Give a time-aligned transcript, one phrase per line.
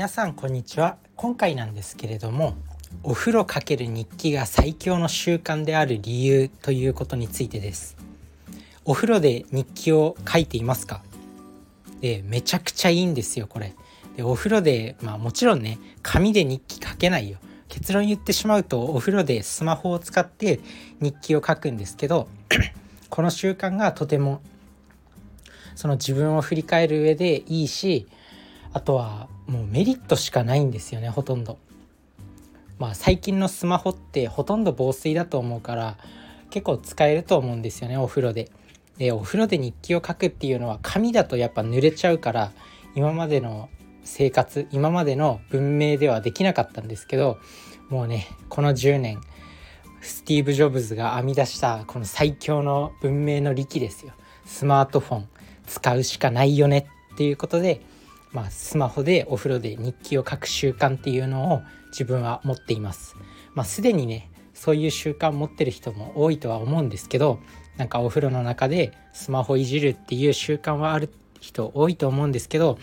[0.00, 0.96] 皆さんこんにちは。
[1.14, 2.54] 今回なんですけれども
[3.02, 7.98] お風呂かける日記が最強の習慣である理由ということについてです。
[8.86, 11.02] お風呂で日記を書いていますか？
[12.00, 13.74] でめちゃくちゃいいんですよこれ。
[14.16, 17.36] でお風呂でまあもちろんね紙で日記書けないよ。
[17.68, 20.60] 結論言ってしまうとお風呂でスマホを使って
[21.02, 22.26] 日記を書くんですけど
[23.10, 24.40] この習慣がとても
[25.74, 28.08] その自分を振り返る上でいいし
[28.72, 31.58] あとはもうメリットしかないんですよねほとんど。
[32.78, 35.98] まあ最近のスマホってほとんど防水だと思うから
[36.50, 38.48] 結構使えると思うんですよねお風呂で。
[38.96, 42.52] でお風呂で日記を書くっていうのは紙だとやっぱ濡れちゃうから
[42.94, 43.68] 今までの
[44.04, 47.38] 生活今までの文明ではできなかったんですけど
[47.88, 49.20] もうねこの10年
[50.00, 54.12] スティーブ・ジョブズが編み出したこの最強の文明の利器ですよ
[54.44, 55.28] スマートフォン
[55.66, 57.80] 使うしかないよねっていうことで
[58.32, 63.16] まあ、スマホでお風呂で日記を書く習慣っていうのを自分は持っています。
[63.54, 67.40] まあ、すでにねそういう習慣持ってる人も多いとは思うんですけど
[67.76, 72.78] なんかお風呂の中でスマホいじるっていう習慣はある人多いと思うんですけど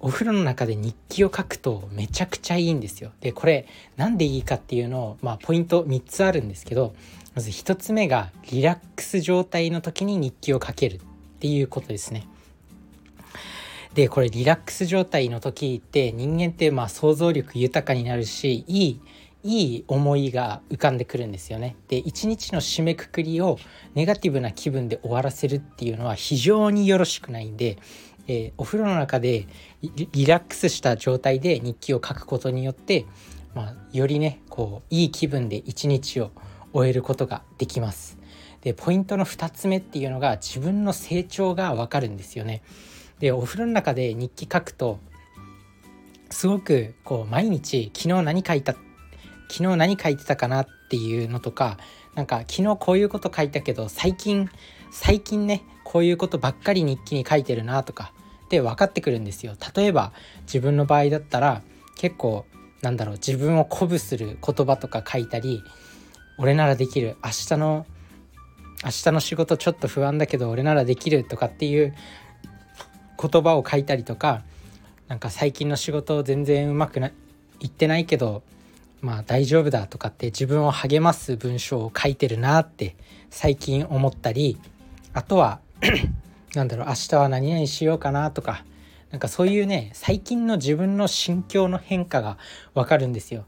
[0.00, 3.12] お風呂の中で日記を書くとめちゃくちゃいいんですよ。
[3.20, 6.94] でこれ何でいいかっていうのを、まあ、ポイント3つあるんですけど
[7.34, 11.00] まず1つ目がリラックス状態の時に日記を書けるっ
[11.38, 12.26] ていうことですね。
[13.94, 19.00] でこれリラックス状態の時って人間ってまあ想像力豊かになるしいい
[19.44, 21.76] いい思いが浮かんでくるんですよね。
[21.88, 23.58] で一日の締めくくりを
[23.94, 27.76] ネガティブな気分で終わらせるっていうのは非常によろしくないんで、
[28.28, 29.46] えー、お風呂の中で
[30.12, 33.04] リラックスした状態で日記を書くことによって、
[33.54, 36.30] まあ、よりねこういい気分で一日を
[36.72, 38.18] 終えることができます。
[38.62, 42.62] でポイントの2つ目っていうのが自分の成長がわかるんですよね。
[43.22, 44.98] でお風呂の中で日記書くと
[46.28, 48.72] すごくこう毎日昨日何書いた
[49.48, 51.78] 昨日何書いてたかなっていうのとか
[52.16, 54.50] なんか昨日こういうこと書いたけど最近
[54.90, 58.12] 最近ねこういうことばっかり日記に書いてるなとか
[58.48, 59.54] で分かってくるんですよ。
[59.76, 60.12] 例えば
[60.46, 61.62] 自分の場合だったら
[61.96, 62.44] 結構
[62.80, 65.62] なんだろう自分を鼓舞する言葉とか書いたり
[66.38, 67.86] 俺ならできる明日の
[68.84, 71.94] 明日の仕事ちょっと不安だけど俺ならできるとかっていう
[73.22, 74.42] 言葉を書いたりとか
[75.08, 77.08] なんか最近の仕事全然うまくな
[77.60, 78.42] いってないけど
[79.00, 82.96] まあ大丈夫だとかって自分を励ます文章を書いてるなって
[83.30, 84.58] 最近思ったり
[85.12, 85.60] あとは
[86.54, 88.64] なんだろう明日は何々しようかなとか
[89.10, 92.38] なんかそういうね最近の自分の心境の変化が
[92.74, 93.44] わかるんですよ。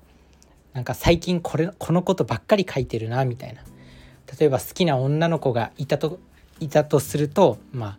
[0.75, 3.63] なんか最近これこのことばっかり書いてるなみたいな
[4.39, 6.19] 例えば好きな女の子がいたと
[6.59, 7.97] いたとするとま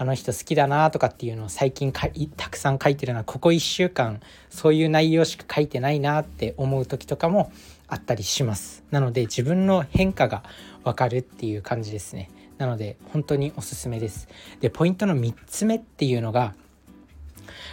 [0.00, 2.08] あの人好きだなとかっていうのを最近た
[2.48, 7.50] くさん書いてるのはここ1週間そういう内容しか書いてないなって思う時とかも
[7.88, 8.84] あったりします。
[8.92, 10.44] なので自分の変化が
[10.84, 12.30] わかるっていう感じですね。
[12.58, 14.28] なので本当におすすめです。
[14.60, 16.54] でポイントの3つ目っていうのが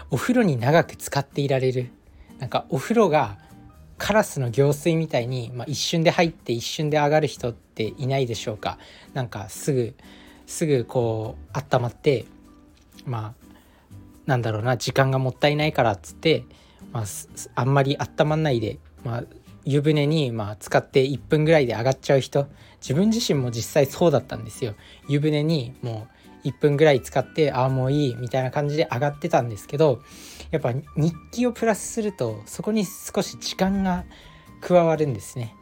[0.09, 1.91] お風呂に長く使っていられる。
[2.39, 3.37] なんかお風呂が
[3.99, 8.79] カラスの行水みたいに、まあ、一瞬で入って一瞬で上がる人っていないでしょうか。
[9.13, 9.93] なんかすぐ
[10.45, 12.25] すぐこう温まって
[13.05, 13.45] まあ
[14.25, 16.45] なんだろうな時間がもったいないからっつって、
[16.91, 17.05] まあ、
[17.55, 19.23] あんまり温まんないで、まあ、
[19.65, 22.47] 湯船にまあ使って1分ぐらいで上がっちゃう人
[22.81, 24.75] 自分自身も実際そうだったんですよ。
[25.07, 26.07] 湯船にも
[26.43, 30.01] う1分ぐらい使ってああもういいみたいな感じで上がってたんですけど
[30.51, 34.05] やっぱ日記をプラスするとそこに少し時間が
[34.61, 35.55] 加わるんですね。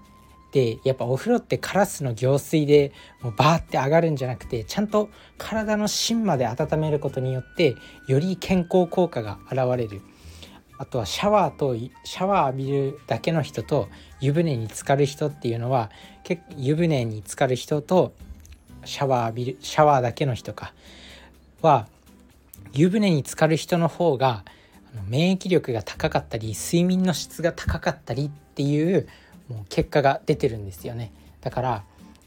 [0.53, 2.91] でやっぱお風呂ってカラスの行水で
[3.21, 5.09] もうバーって上がるんじゃなくてちゃんと
[5.39, 7.75] 体の芯まで温めることによって
[8.07, 10.01] より健康効果が現れる。
[10.77, 15.89] あとはシャワーとシャワー浴びるだけの人と湯船に浸かる人っていうのは
[16.23, 18.13] 結湯船に浸かる人と
[18.85, 20.73] シャワー浴びるシャワーだけの人か。
[21.61, 21.87] は
[22.73, 24.43] 湯船に浸かる人の方が
[25.07, 29.07] 免疫力が高かったり睡眠の質が高かったりっていう
[29.53, 31.11] もう結果が出てるんですよね
[31.41, 31.83] だから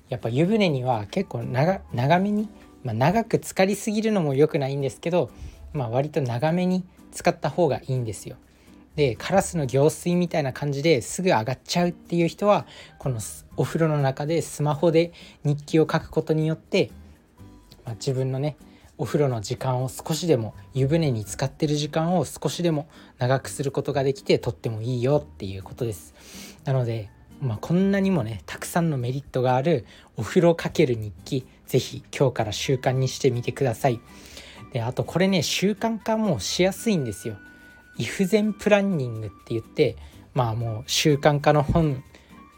[0.08, 2.49] やっぱ湯船には結構長長めに、
[2.84, 5.31] まあ、長く浸かりすぎるのも良くないんですけど、
[5.73, 8.37] まあ、割と長めに使った方がいいんですよ。
[8.94, 12.67] でカラスの行水みたいな感じですぐ上がっちゃうっていう人は
[12.99, 13.20] この
[13.58, 15.12] お風呂の中でスマホで
[15.44, 16.90] 日記を書くことによって、
[17.84, 18.56] まあ、自分のね
[18.99, 22.88] お風呂の時間を少しでも湯船に浸かってる時間を少しでも
[23.19, 26.14] 長くすることができてとってもいいよっていうことです。
[26.64, 27.11] なので、
[27.41, 29.85] まあ、こんなにもねたくさんのメリットがある
[30.17, 34.00] お風呂かける日記是非今日から習慣にしてみてください。
[34.73, 37.37] であとこれね習慣化もしやすいんですよ。
[37.99, 39.97] イフゼンプランニングって言って
[40.35, 42.03] まあもう習慣化の本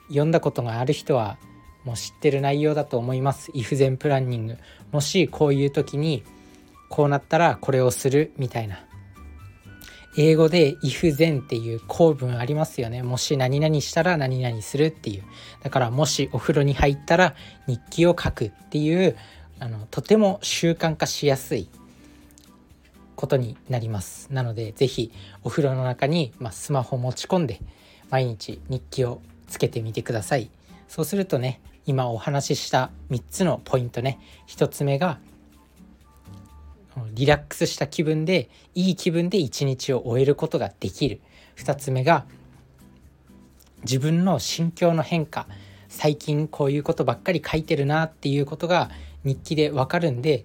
[0.09, 1.39] 読んだことがある人は
[1.85, 3.51] もう知ってる内容だと思います。
[3.55, 4.59] イフゼンプランニング。
[4.91, 6.25] もしこういう時に
[6.89, 8.88] こうなったらこれをするみたいな。
[10.17, 13.03] 英語で if then っていう構文ありますよね。
[13.03, 15.25] もし何々したら何々するっていう。
[15.63, 17.35] だからもしお風呂に入ったら
[17.67, 19.17] 日記を書くっていう
[19.61, 21.69] あのとても習慣化しやすい
[23.17, 25.13] ことになりますなので是非
[25.43, 27.61] お風呂の中に、まあ、スマホ持ち込んで
[28.11, 30.51] 毎日日記をつけてみてください
[30.87, 35.19] そうするとね今お話しした3つのポイントね1つ目が
[37.19, 41.21] リラックスした気分でいい気分で一日を終えることができる
[41.57, 42.25] 2つ目が
[43.83, 45.49] 自分の心境の変化
[45.89, 48.93] 最近こういうことばっかり書いてるなっていうことが
[49.25, 50.45] 日記でわかるんで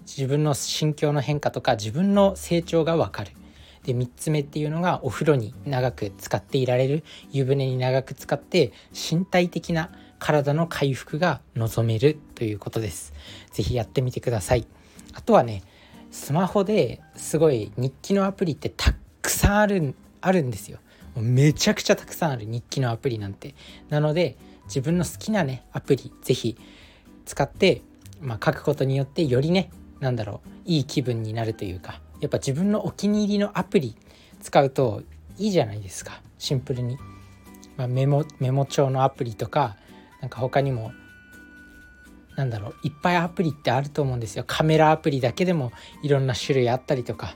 [0.00, 3.32] 自分の心境の変化とか自分の成長がわかる。
[3.84, 13.14] で3つ目っていうのがお風呂に長く使っていられる湯船に長く使って身体的な体の回復が望めるということです。
[13.50, 14.66] 是非やってみてください。
[15.14, 15.62] あとはね
[16.12, 20.78] スマホですごい日記のアプリってたくさんあるあるんですよ。
[21.16, 23.54] めちゃくちゃたくさんある日記のアプリなんて。
[23.88, 24.36] なので
[24.66, 26.56] 自分の好きなねアプリ是非
[27.24, 27.80] 使って、
[28.20, 29.70] まあ、書くことによってよりね
[30.00, 33.96] なんだろういい気分になるというかやっぱ自分のお気に入りのアプリ
[34.42, 35.02] 使うと
[35.38, 36.98] いいじゃないですかシンプルに、
[37.78, 39.76] まあ、メモメモ帳のアプリとか
[40.20, 40.92] なんか他にも
[42.36, 44.44] なんだろういっぱいアプリってあると思うんですよ。
[44.46, 47.34] カメラアプリだけでもいろんな種類あったりとか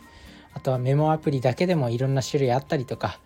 [0.54, 3.20] あとはメモアプリだけでもいろんな種類あったりとか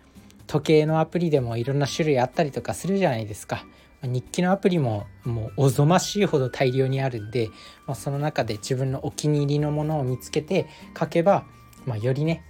[0.47, 3.65] 時計のアプリでもいろんな種類あったりとかするじゃないですか。
[4.03, 7.49] 日記のアプリももうおぞましいほど大量にあるんで、
[7.85, 10.67] まあ、その中で自分のお気に入りのものを見つけて
[10.99, 11.45] 書けば、
[11.85, 12.43] まあ、よりね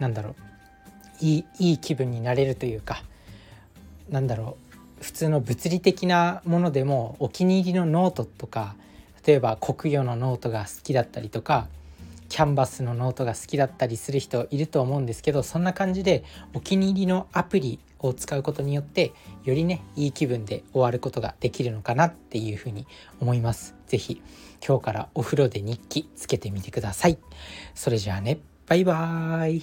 [0.00, 0.34] 何だろう
[1.24, 3.02] いいいい気分になれるというか
[4.10, 4.61] なんだろう
[5.02, 8.74] 普通の物理的なものでもお気に入りのノートとか
[9.26, 11.68] 例えばコクヨのノートが好きだったりとか
[12.28, 19.12] キャンバスのノートが好きだったりする人いると思うんですけどそんな感じでお気に入りのアプリを使うことによって
[19.44, 22.86] よりねいい気分で終わることができるのかなっていうふうに
[23.20, 23.74] 思います。
[23.86, 24.22] 是非
[24.66, 27.18] 今日からお風呂で日記つけてみてください。
[27.74, 29.62] それじゃあねバイバーイ